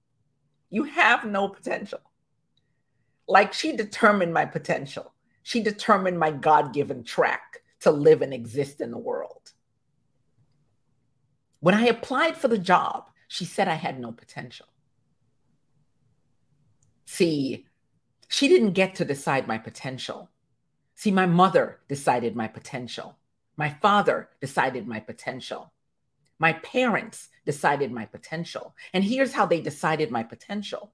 [0.72, 2.00] You have no potential.
[3.28, 5.14] Like she determined my potential.
[5.44, 9.52] She determined my God given track to live and exist in the world.
[11.60, 14.66] When I applied for the job, she said I had no potential.
[17.06, 17.68] See,
[18.28, 20.32] she didn't get to decide my potential.
[20.96, 23.20] See, my mother decided my potential.
[23.56, 25.72] My father decided my potential.
[26.42, 28.76] My parents decided my potential.
[28.94, 30.92] And here's how they decided my potential.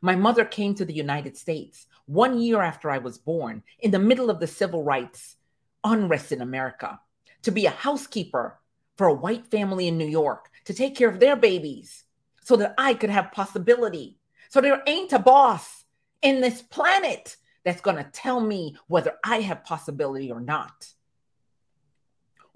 [0.00, 4.00] My mother came to the United States one year after I was born, in the
[4.00, 5.36] middle of the civil rights
[5.84, 6.98] unrest in America,
[7.42, 8.58] to be a housekeeper
[8.96, 12.02] for a white family in New York, to take care of their babies
[12.42, 14.18] so that I could have possibility.
[14.48, 15.84] So there ain't a boss
[16.22, 20.88] in this planet that's going to tell me whether I have possibility or not.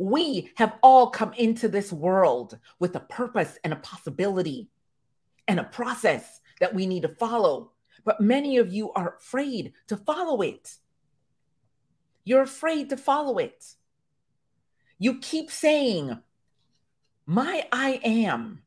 [0.02, 4.68] We have all come into this world with a purpose and a possibility
[5.46, 7.70] and a process that we need to follow.
[8.04, 10.74] But many of you are afraid to follow it.
[12.24, 13.64] You're afraid to follow it.
[14.98, 16.18] You keep saying,
[17.24, 18.64] My I am,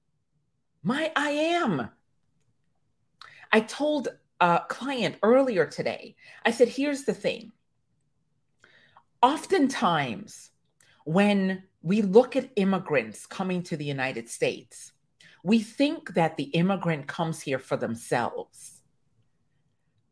[0.83, 1.89] my I am.
[3.51, 4.07] I told
[4.39, 6.15] a client earlier today,
[6.45, 7.51] I said, Here's the thing.
[9.21, 10.51] Oftentimes,
[11.05, 14.91] when we look at immigrants coming to the United States,
[15.43, 18.81] we think that the immigrant comes here for themselves.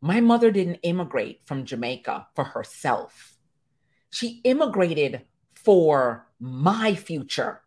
[0.00, 3.36] My mother didn't immigrate from Jamaica for herself.
[4.10, 5.22] She immigrated
[5.54, 7.62] for my future.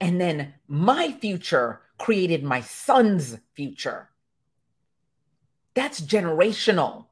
[0.00, 4.10] And then my future created my son's future.
[5.72, 7.06] That's generational.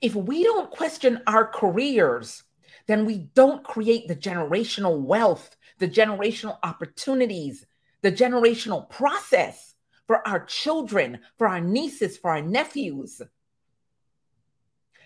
[0.00, 2.43] If we don't question our careers,
[2.86, 7.66] then we don't create the generational wealth, the generational opportunities,
[8.02, 9.74] the generational process
[10.06, 13.22] for our children, for our nieces, for our nephews.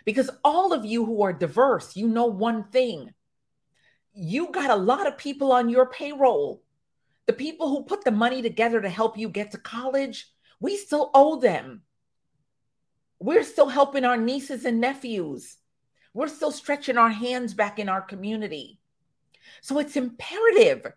[0.04, 3.14] Because all of you who are diverse, you know one thing
[4.14, 6.62] you got a lot of people on your payroll
[7.28, 10.26] The people who put the money together to help you get to college,
[10.60, 11.82] we still owe them.
[13.20, 15.57] We're still helping our nieces and nephews.
[16.18, 18.80] We're still stretching our hands back in our community.
[19.60, 20.92] So it's imperative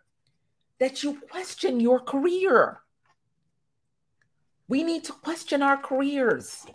[0.80, 2.80] that you question your career.
[4.68, 6.66] We need to question our careers.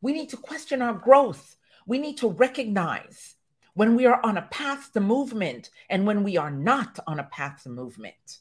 [0.00, 1.56] We need to question our growth.
[1.88, 3.34] We need to recognize
[3.74, 7.24] when we are on a path to movement and when we are not on a
[7.24, 8.38] path to movement.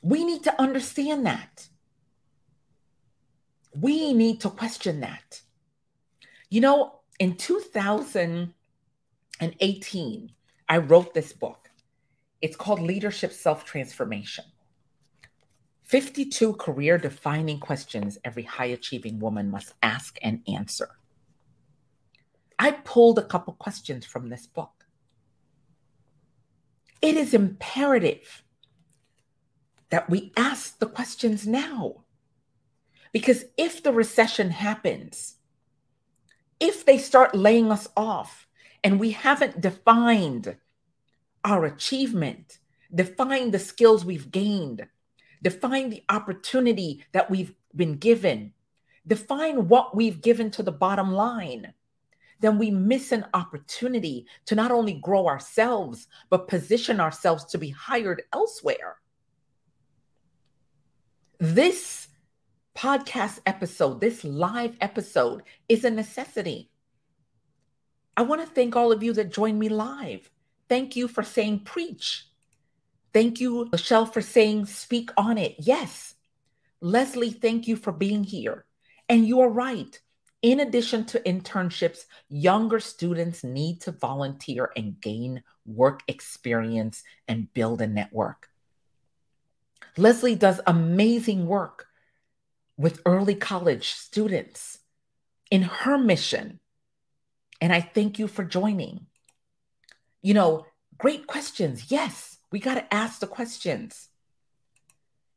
[0.00, 1.68] We need to understand that.
[3.80, 5.40] We need to question that.
[6.50, 10.32] You know, in 2018,
[10.68, 11.70] I wrote this book.
[12.40, 14.44] It's called Leadership Self Transformation
[15.84, 20.88] 52 career defining questions every high achieving woman must ask and answer.
[22.58, 24.84] I pulled a couple questions from this book.
[27.00, 28.42] It is imperative
[29.90, 32.02] that we ask the questions now.
[33.12, 35.36] Because if the recession happens,
[36.62, 38.46] if they start laying us off
[38.84, 40.56] and we haven't defined
[41.44, 42.60] our achievement,
[42.94, 44.86] defined the skills we've gained,
[45.42, 48.52] defined the opportunity that we've been given,
[49.04, 51.74] define what we've given to the bottom line,
[52.38, 57.70] then we miss an opportunity to not only grow ourselves, but position ourselves to be
[57.70, 58.98] hired elsewhere.
[61.40, 62.06] This
[62.82, 66.68] podcast episode, this live episode, is a necessity.
[68.16, 70.28] I want to thank all of you that joined me live.
[70.68, 72.26] Thank you for saying preach.
[73.12, 75.54] Thank you, Michelle, for saying speak on it.
[75.60, 76.16] Yes.
[76.80, 78.64] Leslie, thank you for being here.
[79.08, 80.00] And you are right.
[80.42, 87.80] In addition to internships, younger students need to volunteer and gain work experience and build
[87.80, 88.48] a network.
[89.96, 91.86] Leslie does amazing work
[92.76, 94.78] with early college students
[95.50, 96.60] in her mission.
[97.60, 99.06] And I thank you for joining.
[100.22, 100.66] You know,
[100.98, 101.90] great questions.
[101.90, 104.08] Yes, we got to ask the questions.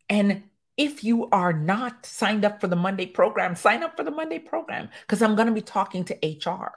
[0.09, 0.43] And
[0.77, 4.39] if you are not signed up for the Monday program, sign up for the Monday
[4.39, 6.71] program because I'm going to be talking to HR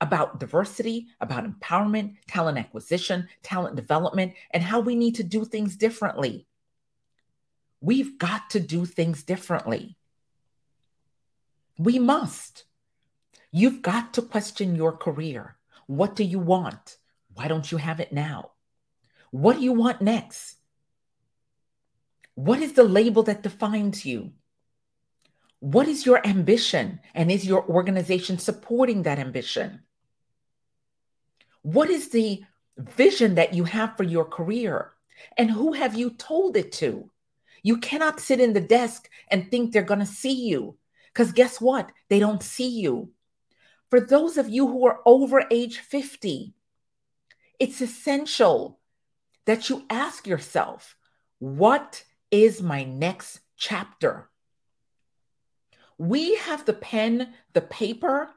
[0.00, 5.76] about diversity, about empowerment, talent acquisition, talent development, and how we need to do things
[5.76, 6.46] differently.
[7.80, 9.96] We've got to do things differently.
[11.78, 12.64] We must.
[13.52, 15.56] You've got to question your career.
[15.86, 16.98] What do you want?
[17.32, 18.50] Why don't you have it now?
[19.30, 20.56] What do you want next?
[22.34, 24.32] What is the label that defines you?
[25.60, 27.00] What is your ambition?
[27.14, 29.82] And is your organization supporting that ambition?
[31.62, 32.42] What is the
[32.76, 34.92] vision that you have for your career?
[35.36, 37.10] And who have you told it to?
[37.62, 40.76] You cannot sit in the desk and think they're going to see you
[41.12, 41.90] because guess what?
[42.08, 43.10] They don't see you.
[43.90, 46.54] For those of you who are over age 50,
[47.58, 48.78] it's essential
[49.46, 50.96] that you ask yourself,
[51.38, 54.28] what is my next chapter?
[55.96, 58.30] We have the pen, the paper,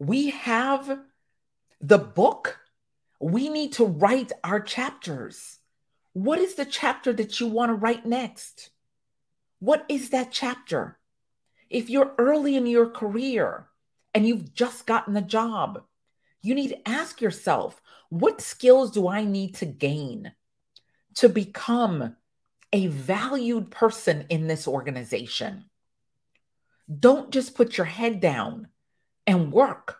[0.00, 1.00] we have
[1.80, 2.58] the book.
[3.20, 5.58] We need to write our chapters.
[6.12, 8.70] What is the chapter that you want to write next?
[9.60, 10.98] What is that chapter?
[11.68, 13.68] If you're early in your career
[14.12, 15.82] and you've just gotten a job,
[16.42, 20.32] you need to ask yourself what skills do I need to gain
[21.16, 22.16] to become
[22.72, 25.66] a valued person in this organization?
[26.98, 28.68] Don't just put your head down
[29.28, 29.98] and work.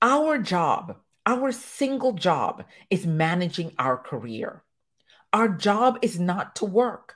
[0.00, 4.62] Our job, our single job, is managing our career.
[5.36, 7.14] Our job is not to work.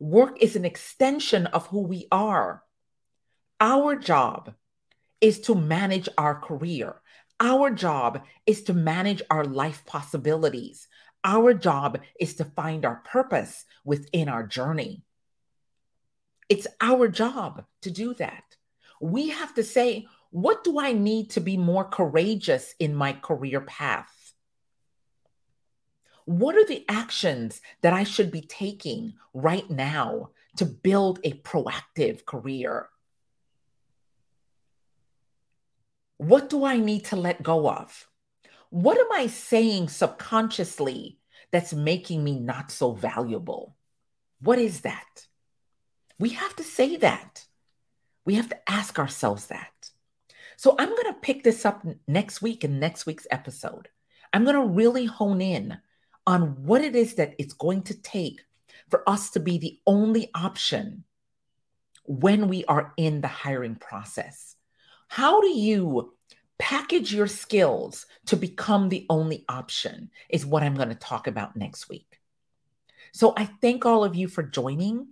[0.00, 2.62] Work is an extension of who we are.
[3.60, 4.54] Our job
[5.20, 7.02] is to manage our career.
[7.38, 10.88] Our job is to manage our life possibilities.
[11.22, 15.02] Our job is to find our purpose within our journey.
[16.48, 18.44] It's our job to do that.
[18.98, 23.60] We have to say, what do I need to be more courageous in my career
[23.60, 24.17] path?
[26.28, 32.26] What are the actions that I should be taking right now to build a proactive
[32.26, 32.90] career?
[36.18, 38.06] What do I need to let go of?
[38.68, 41.18] What am I saying subconsciously
[41.50, 43.74] that's making me not so valuable?
[44.42, 45.28] What is that?
[46.18, 47.46] We have to say that.
[48.26, 49.92] We have to ask ourselves that.
[50.58, 53.88] So I'm going to pick this up next week in next week's episode.
[54.34, 55.78] I'm going to really hone in
[56.28, 58.44] on what it is that it's going to take
[58.90, 61.04] for us to be the only option
[62.04, 64.54] when we are in the hiring process.
[65.08, 66.12] How do you
[66.58, 70.10] package your skills to become the only option?
[70.28, 72.20] Is what I'm going to talk about next week.
[73.12, 75.08] So I thank all of you for joining.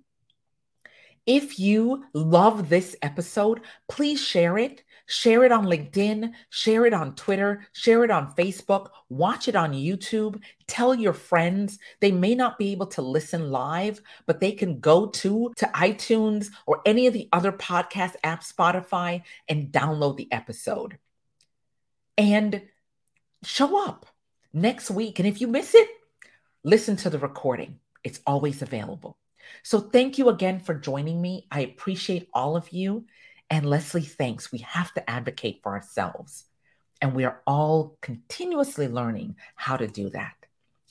[1.25, 4.85] If you love this episode, please share it.
[5.07, 9.73] Share it on LinkedIn, share it on Twitter, share it on Facebook, watch it on
[9.73, 10.41] YouTube.
[10.67, 11.79] Tell your friends.
[12.01, 16.49] They may not be able to listen live, but they can go to, to iTunes
[16.67, 20.99] or any of the other podcast apps, Spotify, and download the episode.
[22.19, 22.63] And
[23.45, 24.07] show up
[24.53, 25.19] next week.
[25.19, 25.89] And if you miss it,
[26.65, 27.79] listen to the recording.
[28.03, 29.19] It's always available.
[29.63, 31.47] So thank you again for joining me.
[31.51, 33.07] I appreciate all of you.
[33.51, 34.51] And Leslie thanks.
[34.51, 36.45] We have to advocate for ourselves.
[37.01, 40.35] And we are all continuously learning how to do that.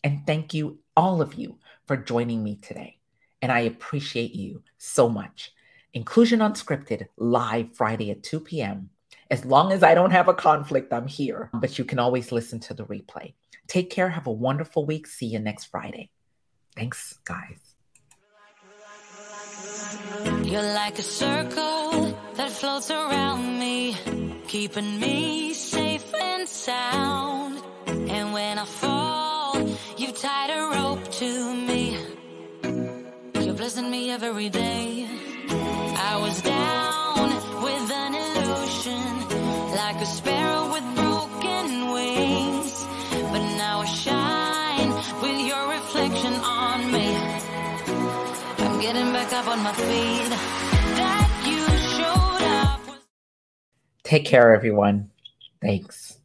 [0.04, 3.00] And thank you, all of you, for joining me today.
[3.42, 5.52] And I appreciate you so much.
[5.94, 8.90] Inclusion Unscripted, live Friday at 2 p.m.
[9.32, 11.50] As long as I don't have a conflict, I'm here.
[11.54, 13.34] But you can always listen to the replay.
[13.68, 14.10] Take care.
[14.10, 15.08] Have a wonderful week.
[15.08, 16.12] See you next Friday.
[16.76, 17.75] Thanks, guys.
[20.26, 23.96] You're like a circle that floats around me,
[24.48, 27.62] keeping me safe and sound.
[27.88, 29.60] And when I fall,
[29.98, 31.98] you tied a rope to me.
[33.44, 35.08] You're blessing me every day.
[36.12, 37.30] I was down
[37.64, 41.05] with an illusion, like a sparrow with
[48.86, 50.30] getting back up on my feet.
[50.30, 51.66] That you
[51.98, 53.02] showed up.
[54.04, 55.10] Take care, everyone.
[55.60, 56.20] Thanks.